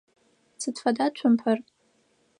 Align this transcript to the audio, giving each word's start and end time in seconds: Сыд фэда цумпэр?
Сыд 0.61 0.75
фэда 0.83 1.07
цумпэр? 1.17 1.57